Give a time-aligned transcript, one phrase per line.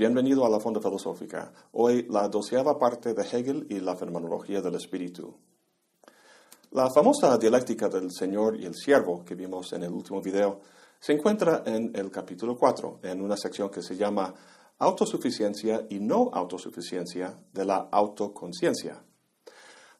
[0.00, 1.52] bienvenido a la Fonda Filosófica.
[1.72, 5.36] Hoy la doceava parte de Hegel y la fenomenología del espíritu.
[6.70, 10.60] La famosa dialéctica del Señor y el siervo que vimos en el último video
[10.98, 14.32] se encuentra en el capítulo 4, en una sección que se llama
[14.78, 19.04] Autosuficiencia y no autosuficiencia de la autoconciencia.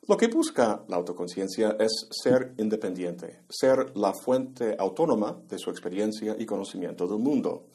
[0.08, 6.36] Lo que busca la autoconciencia es ser independiente, ser la fuente autónoma de su experiencia
[6.38, 7.66] y conocimiento del mundo.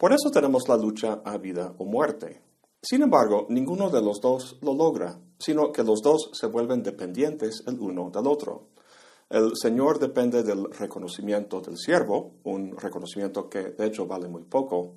[0.00, 2.40] Por eso tenemos la lucha a vida o muerte.
[2.80, 7.62] Sin embargo, ninguno de los dos lo logra, sino que los dos se vuelven dependientes
[7.66, 8.68] el uno del otro.
[9.28, 14.94] El Señor depende del reconocimiento del siervo, un reconocimiento que de hecho vale muy poco,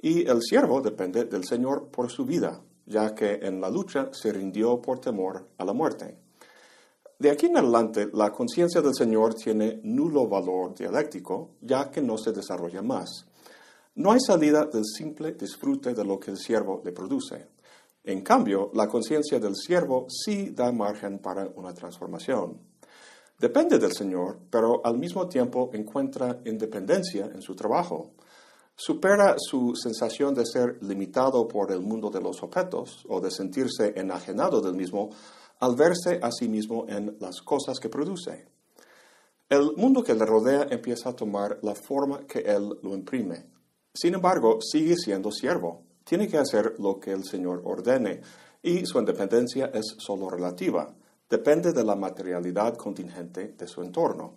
[0.00, 4.32] y el siervo depende del Señor por su vida, ya que en la lucha se
[4.32, 6.16] rindió por temor a la muerte.
[7.18, 12.16] De aquí en adelante, la conciencia del Señor tiene nulo valor dialéctico, ya que no
[12.16, 13.26] se desarrolla más.
[13.94, 17.48] No hay salida del simple disfrute de lo que el siervo le produce.
[18.04, 22.58] En cambio, la conciencia del siervo sí da margen para una transformación.
[23.38, 28.12] Depende del Señor, pero al mismo tiempo encuentra independencia en su trabajo.
[28.76, 33.92] Supera su sensación de ser limitado por el mundo de los objetos o de sentirse
[33.96, 35.10] enajenado del mismo
[35.58, 38.46] al verse a sí mismo en las cosas que produce.
[39.48, 43.59] El mundo que le rodea empieza a tomar la forma que él lo imprime.
[43.92, 45.82] Sin embargo, sigue siendo siervo.
[46.04, 48.20] Tiene que hacer lo que el Señor ordene
[48.62, 50.94] y su independencia es solo relativa.
[51.28, 54.34] Depende de la materialidad contingente de su entorno.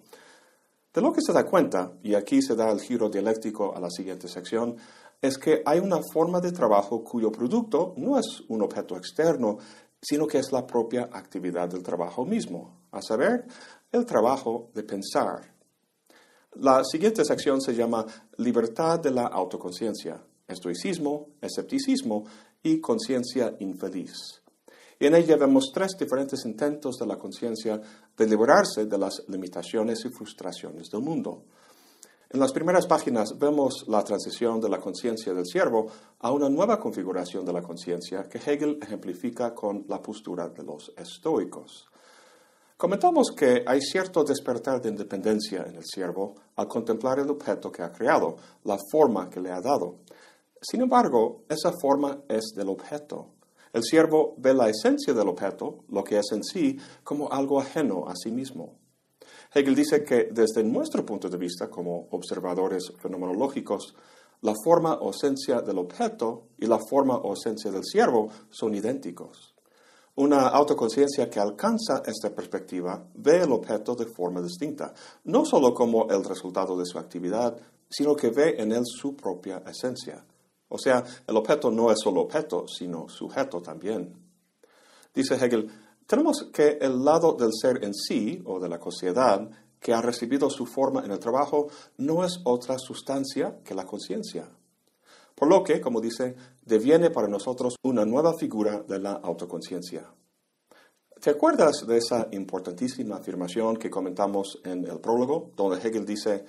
[0.93, 3.89] De lo que se da cuenta, y aquí se da el giro dialéctico a la
[3.89, 4.75] siguiente sección,
[5.19, 9.57] es que hay una forma de trabajo cuyo producto no es un objeto externo,
[10.01, 13.45] sino que es la propia actividad del trabajo mismo, a saber,
[13.91, 15.52] el trabajo de pensar,
[16.55, 18.05] la siguiente sección se llama
[18.37, 22.25] Libertad de la autoconciencia, estoicismo, escepticismo
[22.61, 24.41] y conciencia infeliz.
[24.99, 27.81] En ella vemos tres diferentes intentos de la conciencia
[28.15, 31.45] de liberarse de las limitaciones y frustraciones del mundo.
[32.30, 35.87] En las primeras páginas vemos la transición de la conciencia del siervo
[36.19, 40.93] a una nueva configuración de la conciencia que Hegel ejemplifica con la postura de los
[40.97, 41.89] estoicos.
[42.83, 47.82] Comentamos que hay cierto despertar de independencia en el siervo al contemplar el objeto que
[47.82, 48.36] ha creado,
[48.66, 49.99] la forma que le ha dado.
[50.61, 53.36] Sin embargo, esa forma es del objeto.
[53.72, 58.04] El siervo ve la esencia del objeto, lo que es en sí, como algo ajeno
[58.05, 58.76] a sí mismo.
[59.54, 63.95] Hegel dice que desde nuestro punto de vista como observadores fenomenológicos,
[64.42, 69.54] la forma o esencia del objeto y la forma o esencia del siervo son idénticos.
[70.15, 74.93] Una autoconciencia que alcanza esta perspectiva ve el objeto de forma distinta,
[75.23, 77.57] no solo como el resultado de su actividad,
[77.89, 80.23] sino que ve en él su propia esencia.
[80.69, 84.13] O sea, el objeto no es solo objeto, sino sujeto también.
[85.13, 85.69] Dice Hegel,
[86.05, 89.49] tenemos que el lado del ser en sí, o de la sociedad,
[89.80, 94.49] que ha recibido su forma en el trabajo, no es otra sustancia que la conciencia.
[95.35, 96.35] Por lo que, como dice,
[96.65, 100.13] deviene para nosotros una nueva figura de la autoconciencia.
[101.19, 106.43] ¿Te acuerdas de esa importantísima afirmación que comentamos en el prólogo, donde Hegel dice,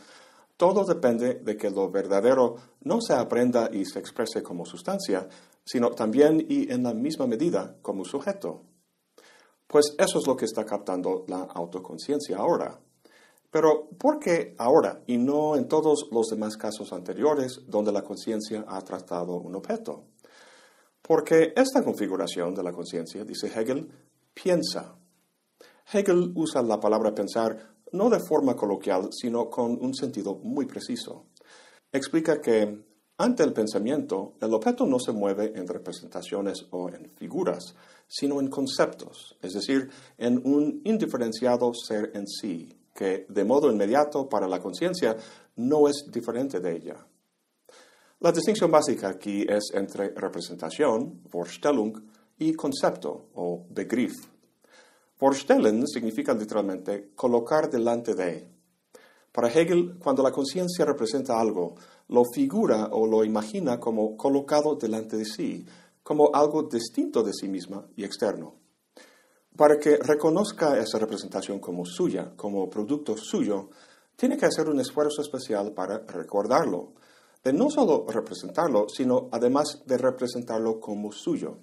[0.57, 5.29] todo depende de que lo verdadero no se aprenda y se exprese como sustancia,
[5.65, 8.63] sino también y en la misma medida como sujeto?
[9.67, 12.81] Pues eso es lo que está captando la autoconciencia ahora.
[13.55, 18.65] Pero ¿por qué ahora y no en todos los demás casos anteriores donde la conciencia
[18.67, 20.07] ha tratado un objeto?
[21.01, 23.89] Porque esta configuración de la conciencia, dice Hegel,
[24.35, 24.97] piensa.
[25.93, 31.27] Hegel usa la palabra pensar no de forma coloquial, sino con un sentido muy preciso.
[31.93, 32.85] Explica que
[33.19, 37.77] ante el pensamiento, el objeto no se mueve en representaciones o en figuras,
[38.09, 44.29] sino en conceptos, es decir, en un indiferenciado ser en sí, que de modo inmediato
[44.29, 45.17] para la conciencia
[45.57, 47.07] no es diferente de ella.
[48.21, 52.01] La distinción básica aquí es entre representación, Vorstellung,
[52.39, 54.15] y concepto o Begriff.
[55.19, 58.49] Vorstellen significa literalmente colocar delante de.
[59.31, 61.75] Para Hegel, cuando la conciencia representa algo,
[62.09, 65.65] lo figura o lo imagina como colocado delante de sí,
[66.03, 68.64] como algo distinto de sí misma y externo.
[69.57, 73.71] Para que reconozca esa representación como suya, como producto suyo,
[74.17, 76.95] tiene que hacer un esfuerzo especial para recordarlo,
[77.43, 81.59] de no solo representarlo, sino además de representarlo como suyo.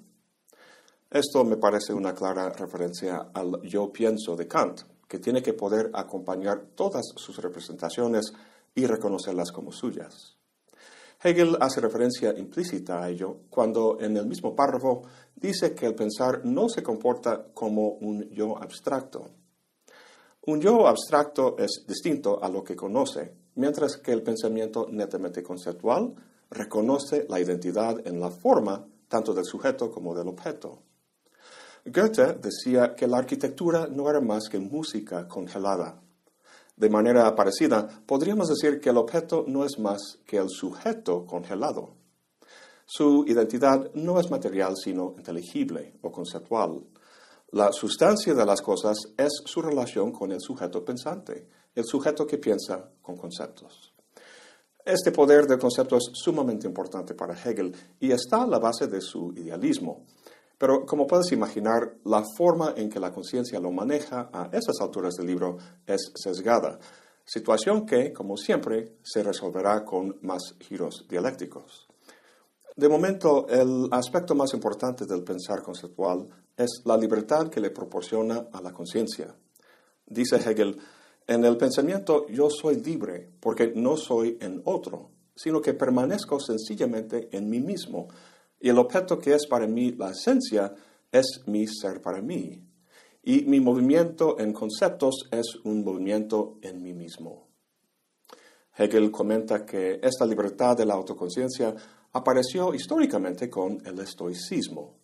[1.10, 5.92] Esto me parece una clara referencia al yo pienso de Kant, que tiene que poder
[5.94, 8.32] acompañar todas sus representaciones
[8.74, 10.38] y reconocerlas como suyas.
[11.24, 15.04] Hegel hace referencia implícita a ello cuando en el mismo párrafo
[15.36, 19.30] dice que el pensar no se comporta como un yo abstracto.
[20.48, 26.16] Un yo abstracto es distinto a lo que conoce, mientras que el pensamiento netamente conceptual
[26.50, 30.82] reconoce la identidad en la forma tanto del sujeto como del objeto.
[31.86, 36.01] Goethe decía que la arquitectura no era más que música congelada.
[36.76, 41.96] De manera parecida, podríamos decir que el objeto no es más que el sujeto congelado.
[42.86, 46.84] Su identidad no es material, sino inteligible o conceptual.
[47.52, 52.38] La sustancia de las cosas es su relación con el sujeto pensante, el sujeto que
[52.38, 53.94] piensa con conceptos.
[54.84, 59.00] Este poder del concepto es sumamente importante para Hegel y está a la base de
[59.00, 60.06] su idealismo.
[60.62, 65.16] Pero como puedes imaginar, la forma en que la conciencia lo maneja a esas alturas
[65.16, 66.78] del libro es sesgada,
[67.26, 71.88] situación que, como siempre, se resolverá con más giros dialécticos.
[72.76, 78.46] De momento, el aspecto más importante del pensar conceptual es la libertad que le proporciona
[78.54, 79.36] a la conciencia.
[80.06, 80.78] Dice Hegel,
[81.26, 87.30] en el pensamiento yo soy libre porque no soy en otro, sino que permanezco sencillamente
[87.32, 88.10] en mí mismo,
[88.62, 90.74] y el objeto que es para mí la esencia
[91.12, 92.64] es mi ser para mí.
[93.24, 97.48] Y mi movimiento en conceptos es un movimiento en mí mismo.
[98.78, 101.76] Hegel comenta que esta libertad de la autoconciencia
[102.14, 104.96] apareció históricamente con el estoicismo.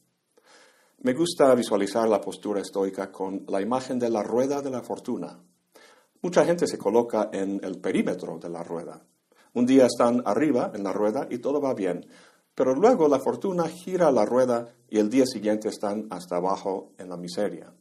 [1.00, 5.40] Me gusta visualizar la postura estoica con la imagen de la rueda de la fortuna.
[6.22, 9.06] Mucha gente se coloca en el perímetro de la rueda.
[9.54, 12.06] Un día están arriba en la rueda y todo va bien,
[12.58, 17.08] pero luego la fortuna gira la rueda y el día siguiente están hasta abajo en
[17.08, 17.72] la miseria.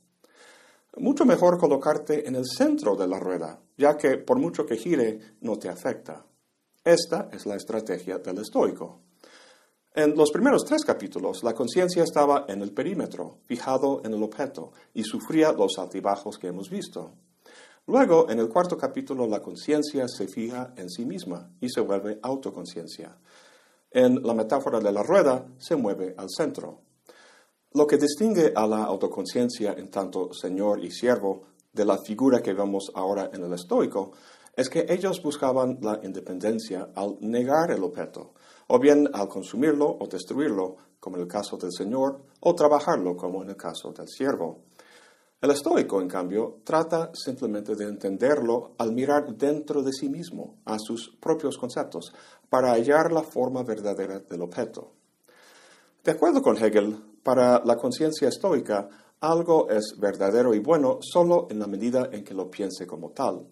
[0.99, 5.19] Mucho mejor colocarte en el centro de la rueda, ya que por mucho que gire
[5.41, 6.27] no te afecta.
[6.85, 9.01] Esta es la estrategia del estoico.
[9.95, 14.73] En los primeros tres capítulos, la conciencia estaba en el perímetro, fijado en el objeto,
[14.93, 17.13] y sufría los altibajos que hemos visto.
[17.87, 22.19] Luego, en el cuarto capítulo, la conciencia se fija en sí misma y se vuelve
[22.23, 23.17] autoconciencia
[23.97, 26.83] en la metáfora de la rueda se mueve al centro.
[27.73, 32.53] Lo que distingue a la autoconciencia en tanto señor y siervo de la figura que
[32.53, 34.13] vemos ahora en el estoico
[34.55, 38.35] es que ellos buscaban la independencia al negar el objeto,
[38.67, 43.43] o bien al consumirlo o destruirlo, como en el caso del Señor, o trabajarlo, como
[43.43, 44.65] en el caso del siervo.
[45.39, 50.79] El estoico, en cambio, trata simplemente de entenderlo al mirar dentro de sí mismo, a
[50.79, 52.15] sus propios conceptos,
[52.49, 54.93] para hallar la forma verdadera del objeto.
[56.03, 58.89] De acuerdo con Hegel, para la conciencia estoica,
[59.21, 63.47] algo es verdadero y bueno solo en la medida en que lo piense como tal.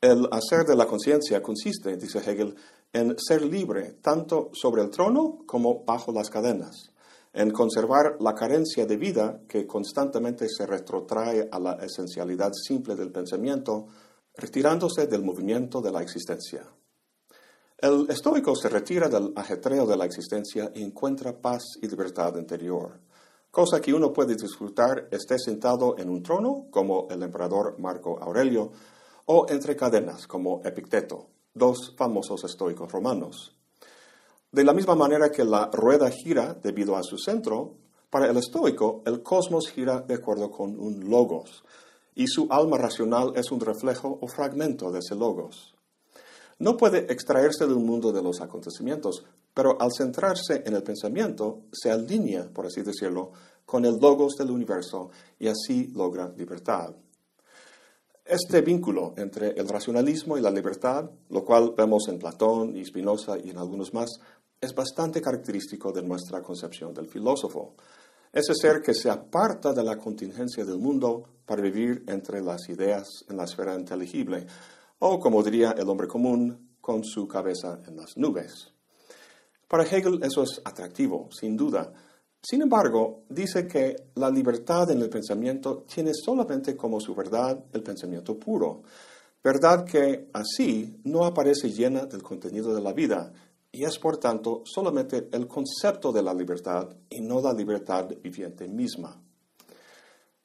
[0.00, 2.54] El hacer de la conciencia consiste, dice Hegel,
[2.92, 6.91] en ser libre tanto sobre el trono como bajo las cadenas
[7.32, 13.10] en conservar la carencia de vida que constantemente se retrotrae a la esencialidad simple del
[13.10, 13.86] pensamiento,
[14.36, 16.66] retirándose del movimiento de la existencia.
[17.78, 23.00] El estoico se retira del ajetreo de la existencia y encuentra paz y libertad interior,
[23.50, 28.70] cosa que uno puede disfrutar esté sentado en un trono, como el emperador Marco Aurelio,
[29.26, 33.56] o entre cadenas, como Epicteto, dos famosos estoicos romanos.
[34.52, 37.78] De la misma manera que la rueda gira debido a su centro,
[38.10, 41.64] para el estoico el cosmos gira de acuerdo con un logos,
[42.14, 45.74] y su alma racional es un reflejo o fragmento de ese logos.
[46.58, 51.90] No puede extraerse del mundo de los acontecimientos, pero al centrarse en el pensamiento se
[51.90, 53.32] alinea, por así decirlo,
[53.64, 56.94] con el logos del universo y así logra libertad.
[58.24, 63.36] Este vínculo entre el racionalismo y la libertad, lo cual vemos en Platón y Spinoza
[63.36, 64.10] y en algunos más,
[64.62, 67.74] es bastante característico de nuestra concepción del filósofo.
[68.32, 73.08] Ese ser que se aparta de la contingencia del mundo para vivir entre las ideas
[73.28, 74.46] en la esfera inteligible,
[75.00, 78.72] o como diría el hombre común, con su cabeza en las nubes.
[79.66, 81.92] Para Hegel eso es atractivo, sin duda.
[82.40, 87.82] Sin embargo, dice que la libertad en el pensamiento tiene solamente como su verdad el
[87.82, 88.82] pensamiento puro,
[89.42, 93.32] verdad que así no aparece llena del contenido de la vida,
[93.72, 98.68] y es por tanto solamente el concepto de la libertad y no la libertad viviente
[98.68, 99.18] misma.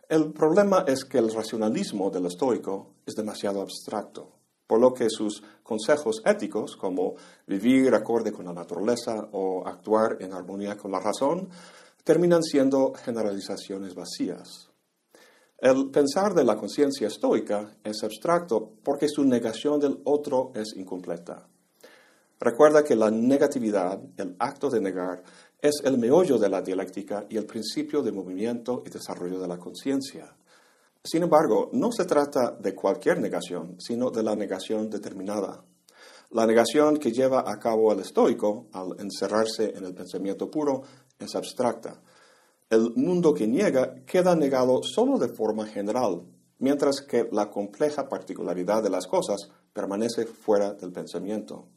[0.07, 4.31] El problema es que el racionalismo del estoico es demasiado abstracto,
[4.65, 7.15] por lo que sus consejos éticos, como
[7.45, 11.49] vivir acorde con la naturaleza o actuar en armonía con la razón,
[12.05, 14.69] terminan siendo generalizaciones vacías.
[15.57, 21.49] El pensar de la conciencia estoica es abstracto porque su negación del otro es incompleta.
[22.39, 25.23] Recuerda que la negatividad, el acto de negar,
[25.59, 29.57] es el meollo de la dialéctica y el principio de movimiento y desarrollo de la
[29.57, 30.35] conciencia.
[31.03, 35.63] Sin embargo, no se trata de cualquier negación, sino de la negación determinada.
[36.31, 40.83] La negación que lleva a cabo el estoico al encerrarse en el pensamiento puro
[41.17, 42.01] es abstracta.
[42.69, 46.23] El mundo que niega queda negado solo de forma general,
[46.59, 51.69] mientras que la compleja particularidad de las cosas permanece fuera del pensamiento.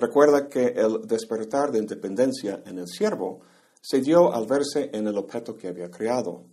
[0.00, 3.40] Recuerda que el despertar de independencia en el siervo
[3.82, 6.46] se dio al verse en el objeto que había creado.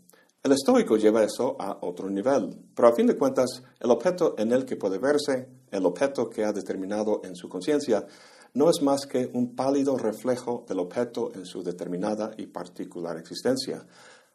[0.43, 4.51] El estoico lleva eso a otro nivel, pero a fin de cuentas, el objeto en
[4.51, 8.05] el que puede verse, el objeto que ha determinado en su conciencia,
[8.53, 13.85] no es más que un pálido reflejo del objeto en su determinada y particular existencia.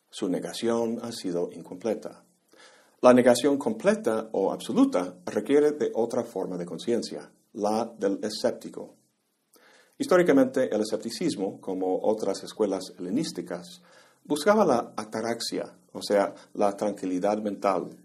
[0.09, 2.25] Su negación ha sido incompleta.
[3.02, 9.01] La negación completa o absoluta requiere de otra forma de conciencia, la del escéptico.
[10.02, 13.82] Históricamente, el escepticismo, como otras escuelas helenísticas,
[14.25, 17.97] buscaba la ataraxia, o sea, la tranquilidad mental.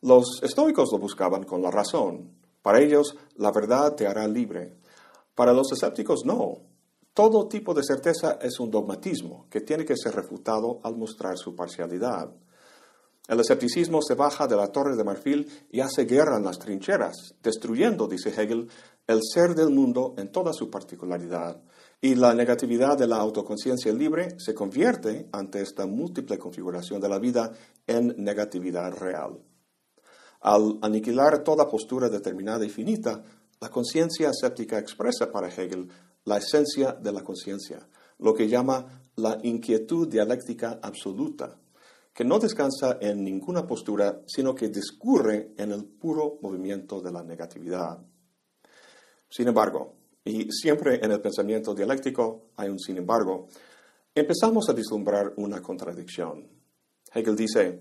[0.00, 2.30] Los estoicos lo buscaban con la razón.
[2.62, 4.72] Para ellos, la verdad te hará libre.
[5.34, 6.62] Para los escépticos, no.
[7.12, 11.54] Todo tipo de certeza es un dogmatismo que tiene que ser refutado al mostrar su
[11.54, 12.30] parcialidad.
[13.28, 17.34] El escepticismo se baja de la torre de marfil y hace guerra en las trincheras,
[17.42, 18.68] destruyendo, dice Hegel,
[19.06, 21.62] el ser del mundo en toda su particularidad.
[22.00, 27.20] Y la negatividad de la autoconciencia libre se convierte, ante esta múltiple configuración de la
[27.20, 27.52] vida,
[27.86, 29.38] en negatividad real.
[30.40, 33.22] Al aniquilar toda postura determinada y finita,
[33.60, 35.88] la conciencia escéptica expresa para Hegel
[36.24, 37.88] la esencia de la conciencia,
[38.18, 41.56] lo que llama la inquietud dialéctica absoluta,
[42.12, 47.22] que no descansa en ninguna postura, sino que discurre en el puro movimiento de la
[47.22, 47.98] negatividad.
[49.28, 53.48] Sin embargo, y siempre en el pensamiento dialéctico hay un sin embargo,
[54.14, 56.46] empezamos a vislumbrar una contradicción.
[57.14, 57.80] Hegel dice,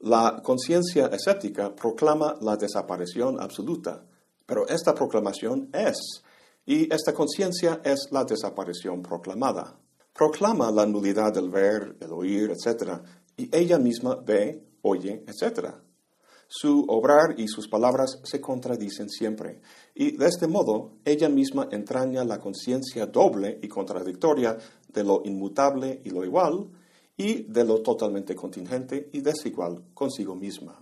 [0.00, 4.04] la conciencia escéptica proclama la desaparición absoluta,
[4.44, 6.22] pero esta proclamación es,
[6.66, 9.78] y esta conciencia es la desaparición proclamada.
[10.12, 13.00] Proclama la nulidad del ver, el oír, etc.,
[13.42, 15.74] y ella misma ve, oye, etc.
[16.46, 19.60] Su obrar y sus palabras se contradicen siempre,
[19.94, 24.56] y de este modo ella misma entraña la conciencia doble y contradictoria
[24.88, 26.68] de lo inmutable y lo igual,
[27.16, 30.80] y de lo totalmente contingente y desigual consigo misma.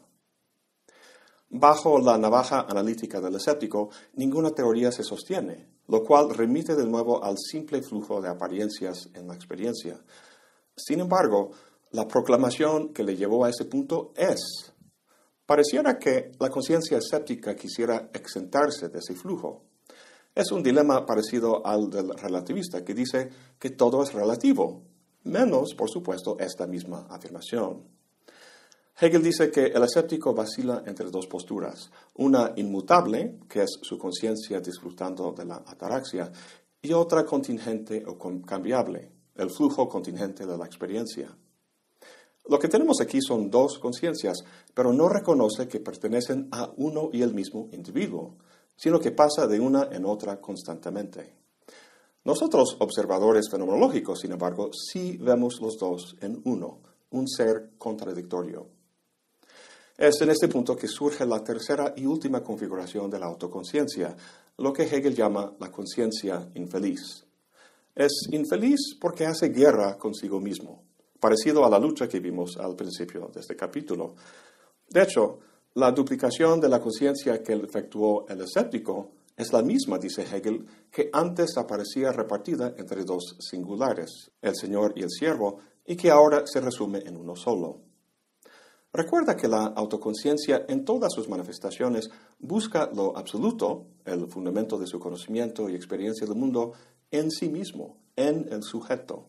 [1.49, 7.25] Bajo la navaja analítica del escéptico, ninguna teoría se sostiene, lo cual remite de nuevo
[7.25, 9.99] al simple flujo de apariencias en la experiencia.
[10.76, 11.50] Sin embargo,
[11.90, 14.73] la proclamación que le llevó a ese punto es
[15.50, 19.64] Pareciera que la conciencia escéptica quisiera exentarse de ese flujo.
[20.32, 23.28] Es un dilema parecido al del relativista que dice
[23.59, 24.85] que todo es relativo,
[25.25, 27.82] menos, por supuesto, esta misma afirmación.
[29.00, 34.61] Hegel dice que el escéptico vacila entre dos posturas, una inmutable, que es su conciencia
[34.61, 36.30] disfrutando de la ataraxia,
[36.80, 41.37] y otra contingente o cambiable, el flujo contingente de la experiencia.
[42.50, 44.38] Lo que tenemos aquí son dos conciencias,
[44.75, 48.38] pero no reconoce que pertenecen a uno y el mismo individuo,
[48.75, 51.33] sino que pasa de una en otra constantemente.
[52.25, 56.80] Nosotros, observadores fenomenológicos, sin embargo, sí vemos los dos en uno,
[57.11, 58.66] un ser contradictorio.
[59.97, 64.16] Es en este punto que surge la tercera y última configuración de la autoconciencia,
[64.59, 67.25] lo que Hegel llama la conciencia infeliz.
[67.95, 70.89] Es infeliz porque hace guerra consigo mismo
[71.21, 74.15] parecido a la lucha que vimos al principio de este capítulo.
[74.89, 75.39] De hecho,
[75.75, 81.09] la duplicación de la conciencia que efectuó el escéptico es la misma, dice Hegel, que
[81.12, 86.61] antes aparecía repartida entre dos singulares, el Señor y el siervo, y que ahora se
[86.61, 87.81] resume en uno solo.
[88.93, 92.11] Recuerda que la autoconciencia en todas sus manifestaciones
[92.41, 96.73] busca lo absoluto, el fundamento de su conocimiento y experiencia del mundo,
[97.12, 99.29] en sí mismo, en el sujeto.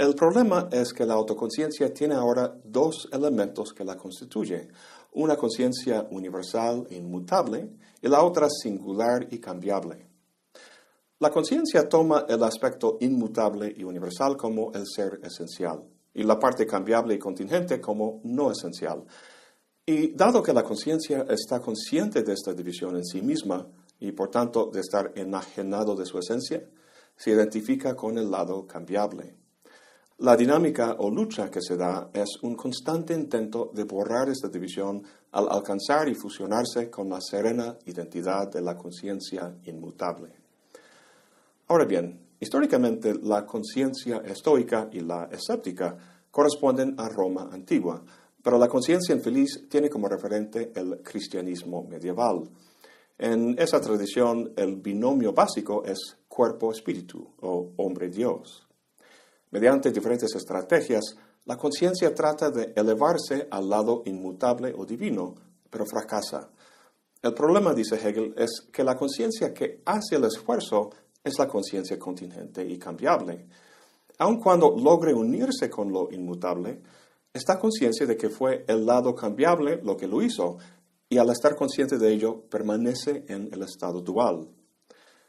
[0.00, 4.72] El problema es que la autoconciencia tiene ahora dos elementos que la constituyen,
[5.12, 7.68] una conciencia universal e inmutable
[8.00, 10.06] y la otra singular y cambiable.
[11.18, 16.66] La conciencia toma el aspecto inmutable y universal como el ser esencial y la parte
[16.66, 19.04] cambiable y contingente como no esencial.
[19.84, 24.30] Y dado que la conciencia está consciente de esta división en sí misma y por
[24.30, 26.66] tanto de estar enajenado de su esencia,
[27.18, 29.36] se identifica con el lado cambiable.
[30.20, 35.02] La dinámica o lucha que se da es un constante intento de borrar esta división
[35.32, 40.28] al alcanzar y fusionarse con la serena identidad de la conciencia inmutable.
[41.68, 45.96] Ahora bien, históricamente la conciencia estoica y la escéptica
[46.30, 48.04] corresponden a Roma antigua,
[48.42, 52.46] pero la conciencia infeliz tiene como referente el cristianismo medieval.
[53.16, 58.66] En esa tradición, el binomio básico es cuerpo-espíritu o hombre-dios.
[59.50, 65.34] Mediante diferentes estrategias, la conciencia trata de elevarse al lado inmutable o divino,
[65.68, 66.50] pero fracasa.
[67.22, 70.90] El problema, dice Hegel, es que la conciencia que hace el esfuerzo
[71.22, 73.46] es la conciencia contingente y cambiable.
[74.18, 76.80] Aun cuando logre unirse con lo inmutable,
[77.32, 80.58] está consciente de que fue el lado cambiable lo que lo hizo,
[81.08, 84.48] y al estar consciente de ello, permanece en el estado dual.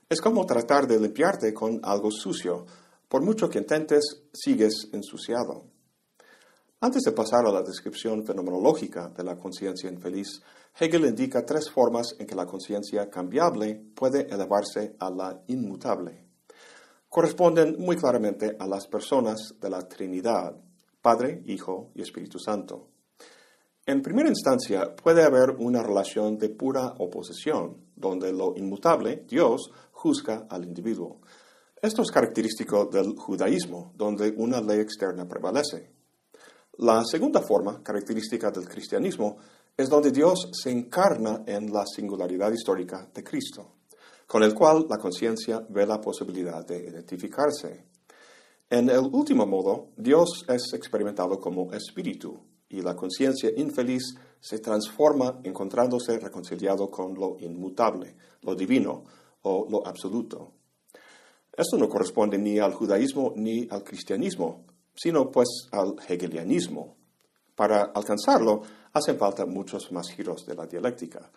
[0.07, 2.65] Es como tratar de limpiarte con algo sucio.
[3.11, 5.65] Por mucho que intentes, sigues ensuciado.
[6.79, 10.41] Antes de pasar a la descripción fenomenológica de la conciencia infeliz,
[10.79, 16.25] Hegel indica tres formas en que la conciencia cambiable puede elevarse a la inmutable.
[17.09, 20.55] Corresponden muy claramente a las personas de la Trinidad,
[21.01, 22.87] Padre, Hijo y Espíritu Santo.
[23.85, 30.47] En primera instancia, puede haber una relación de pura oposición, donde lo inmutable, Dios, juzga
[30.49, 31.19] al individuo.
[31.81, 35.89] Esto es característico del judaísmo, donde una ley externa prevalece.
[36.77, 39.37] La segunda forma, característica del cristianismo,
[39.75, 43.77] es donde Dios se encarna en la singularidad histórica de Cristo,
[44.27, 47.87] con el cual la conciencia ve la posibilidad de identificarse.
[48.69, 55.39] En el último modo, Dios es experimentado como espíritu y la conciencia infeliz se transforma
[55.43, 59.03] encontrándose reconciliado con lo inmutable, lo divino
[59.41, 60.60] o lo absoluto.
[61.55, 64.65] Esto no corresponde ni al judaísmo ni al cristianismo,
[64.95, 66.95] sino pues al hegelianismo.
[67.55, 68.61] Para alcanzarlo
[68.93, 71.29] hacen falta muchos más giros de la dialéctica.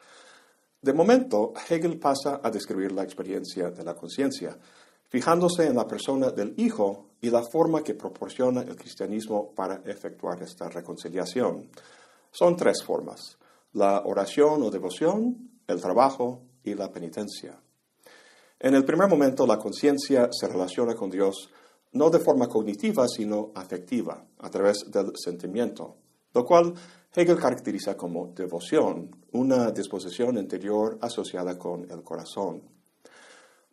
[0.81, 4.59] De momento, Hegel pasa a describir la experiencia de la conciencia,
[5.09, 10.43] fijándose en la persona del Hijo y la forma que proporciona el cristianismo para efectuar
[10.43, 11.71] esta reconciliación.
[12.31, 13.39] Son tres formas,
[13.73, 17.59] la oración o devoción, el trabajo y la penitencia.
[18.65, 21.51] En el primer momento, la conciencia se relaciona con Dios
[21.93, 25.97] no de forma cognitiva, sino afectiva, a través del sentimiento,
[26.33, 26.73] lo cual
[27.15, 32.63] Hegel caracteriza como devoción, una disposición interior asociada con el corazón.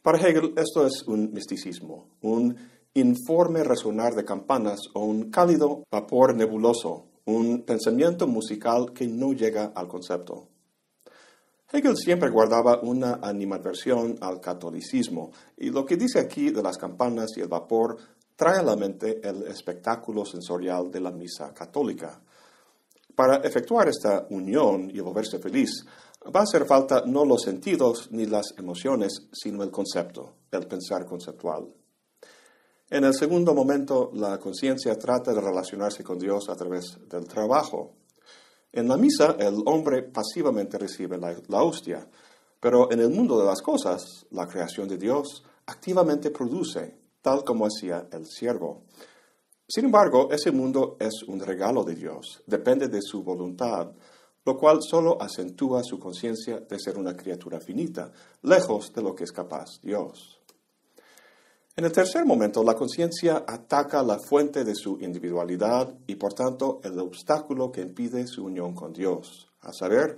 [0.02, 2.58] Para Hegel esto es un misticismo, un
[2.94, 9.72] informe resonar de campanas o un cálido vapor nebuloso, un pensamiento musical que no llega
[9.74, 10.51] al concepto.
[11.72, 17.32] Hegel siempre guardaba una animadversión al catolicismo, y lo que dice aquí de las campanas
[17.38, 17.98] y el vapor
[18.36, 22.20] trae a la mente el espectáculo sensorial de la misa católica.
[23.16, 25.86] Para efectuar esta unión y volverse feliz,
[26.36, 31.06] va a hacer falta no los sentidos ni las emociones, sino el concepto, el pensar
[31.06, 31.68] conceptual.
[32.90, 37.94] En el segundo momento, la conciencia trata de relacionarse con Dios a través del trabajo,
[38.74, 42.08] en la misa, el hombre pasivamente recibe la, hostia,
[42.60, 47.66] pero en el mundo de las cosas, la creación de Dios activamente produce, tal como
[47.66, 48.84] hacía el siervo.
[49.68, 53.92] Sin embargo, ese mundo es un regalo de Dios, depende de su voluntad,
[54.46, 58.12] lo cual solo acentúa su conciencia de ser una criatura finita,
[58.44, 60.41] lejos de lo que es capaz Dios.
[61.74, 66.82] En el tercer momento, la conciencia ataca la fuente de su individualidad y por tanto
[66.84, 70.18] el obstáculo que impide su unión con Dios, a saber,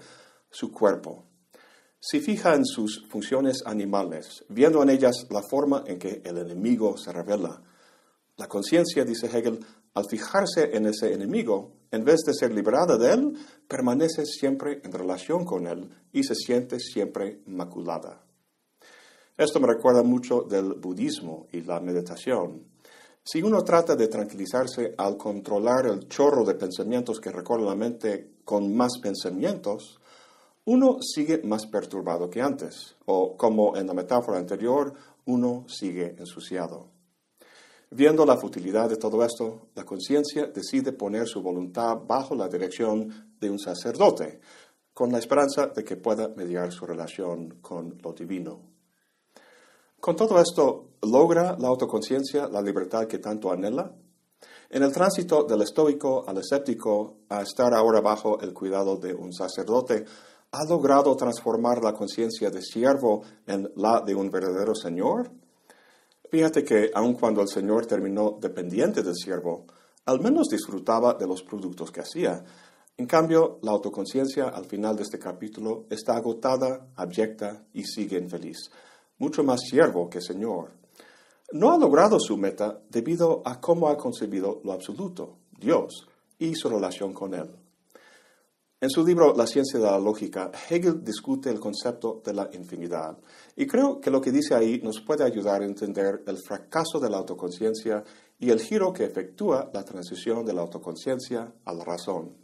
[0.50, 1.26] su cuerpo.
[2.00, 6.98] Se fija en sus funciones animales, viendo en ellas la forma en que el enemigo
[6.98, 7.62] se revela.
[8.36, 9.64] La conciencia, dice Hegel,
[9.94, 13.38] al fijarse en ese enemigo, en vez de ser liberada de él,
[13.68, 18.26] permanece siempre en relación con él y se siente siempre maculada.
[19.36, 22.68] Esto me recuerda mucho del budismo y la meditación.
[23.24, 28.36] Si uno trata de tranquilizarse al controlar el chorro de pensamientos que recorre la mente
[28.46, 30.00] con más pensamientos,
[30.66, 34.94] uno sigue más perturbado que antes, o como en la metáfora anterior,
[35.26, 36.90] uno sigue ensuciado.
[37.90, 43.34] Viendo la futilidad de todo esto, la conciencia decide poner su voluntad bajo la dirección
[43.40, 44.42] de un sacerdote,
[44.94, 48.73] con la esperanza de que pueda mediar su relación con lo divino.
[50.04, 53.96] Con todo esto, ¿logra la autoconciencia la libertad que tanto anhela?
[54.70, 59.32] En el tránsito del estoico al escéptico a estar ahora bajo el cuidado de un
[59.32, 60.04] sacerdote,
[60.52, 65.32] ¿ha logrado transformar la conciencia de siervo en la de un verdadero señor?
[66.30, 69.68] Fíjate que aun cuando el señor terminó dependiente del siervo,
[70.06, 72.44] al menos disfrutaba de los productos que hacía.
[72.98, 78.70] En cambio, la autoconciencia al final de este capítulo está agotada, abyecta y sigue infeliz
[79.24, 80.72] mucho más siervo que Señor.
[81.54, 86.08] no ha logrado su meta debido a cómo ha concebido lo absoluto, Dios,
[86.40, 87.50] y su relación con Él.
[88.82, 93.18] En su libro La ciencia de la lógica, Hegel discute el concepto de la infinidad,
[93.56, 97.10] y creo que lo que dice ahí nos puede ayudar a entender el fracaso de
[97.10, 98.04] la autoconciencia
[98.40, 102.43] y el giro que efectúa la transición de la autoconciencia a la razón.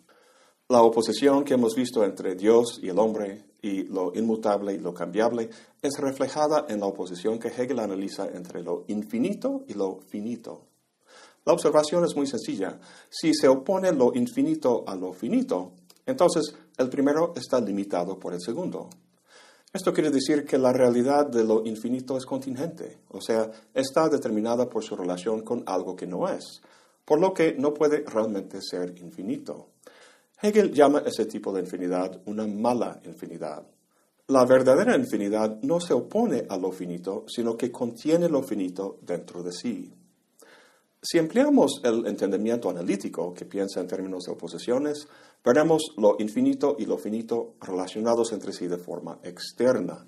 [0.72, 4.94] La oposición que hemos visto entre Dios y el hombre y lo inmutable y lo
[4.94, 5.50] cambiable
[5.82, 10.68] es reflejada en la oposición que Hegel analiza entre lo infinito y lo finito.
[11.44, 12.80] La observación es muy sencilla.
[13.10, 15.72] Si se opone lo infinito a lo finito,
[16.06, 18.92] entonces el primero está limitado por el segundo.
[19.74, 24.70] Esto quiere decir que la realidad de lo infinito es contingente, o sea, está determinada
[24.70, 26.62] por su relación con algo que no es,
[27.06, 29.70] por lo que no puede realmente ser infinito.
[30.42, 33.64] Hegel llama ese tipo de infinidad una mala infinidad.
[34.28, 39.44] La verdadera infinidad no se opone a lo finito, sino que contiene lo finito dentro
[39.44, 39.92] de sí.
[41.02, 45.08] Si empleamos el entendimiento analítico, que piensa en términos de oposiciones,
[45.44, 50.06] veremos lo infinito y lo finito relacionados entre sí de forma externa.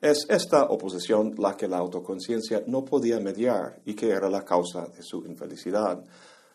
[0.00, 4.86] Es esta oposición la que la autoconciencia no podía mediar y que era la causa
[4.86, 6.04] de su infelicidad.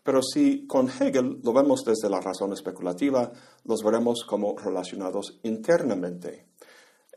[0.02, 3.30] Pero si con Hegel lo vemos desde la razón especulativa,
[3.64, 6.46] los veremos como relacionados internamente.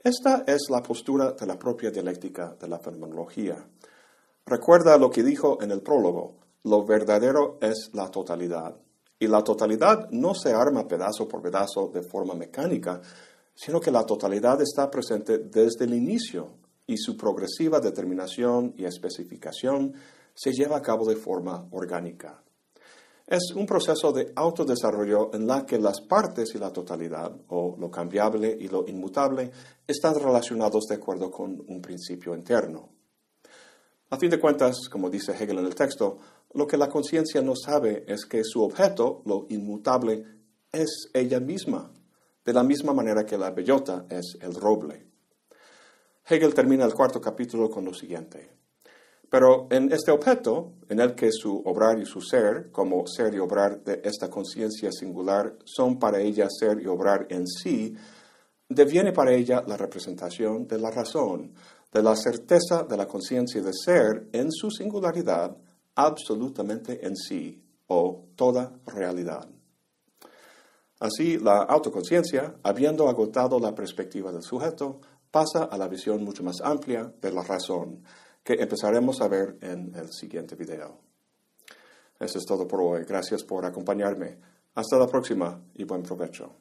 [0.03, 3.67] Esta es la postura de la propia dialéctica de la fenomenología.
[4.45, 8.75] Recuerda lo que dijo en el prólogo, lo verdadero es la totalidad.
[9.17, 13.01] Y la totalidad no se arma pedazo por pedazo de forma mecánica,
[13.55, 19.93] sino que la totalidad está presente desde el inicio y su progresiva determinación y especificación
[20.35, 22.43] se lleva a cabo de forma orgánica.
[23.27, 27.89] Es un proceso de autodesarrollo en la que las partes y la totalidad, o lo
[27.89, 29.51] cambiable y lo inmutable,
[29.87, 32.89] están relacionados de acuerdo con un principio interno.
[34.11, 36.19] A fin de cuentas, como dice Hegel en el texto,
[36.53, 40.23] lo que la conciencia no sabe es que su objeto, lo inmutable,
[40.71, 41.91] es ella misma,
[42.45, 45.07] de la misma manera que la bellota es el roble.
[46.27, 48.64] Hegel termina el cuarto capítulo con lo siguiente.
[49.35, 53.39] Pero en este objeto, en el que su obrar y su ser, como ser y
[53.39, 57.93] obrar de esta conciencia singular, son para ella ser y obrar en sí,
[58.69, 61.51] deviene para ella la representación de la razón,
[61.91, 65.57] de la certeza de la conciencia de ser en su singularidad
[65.95, 69.49] absolutamente en sí, o toda realidad.
[70.97, 76.61] Así, la autoconciencia, habiendo agotado la perspectiva del sujeto, pasa a la visión mucho más
[76.63, 78.01] amplia de la razón,
[78.45, 80.99] que empezaremos a ver en el siguiente video.
[82.19, 83.03] Eso es todo por hoy.
[83.03, 84.37] Gracias por acompañarme.
[84.75, 86.55] Hasta la próxima y buen provecho.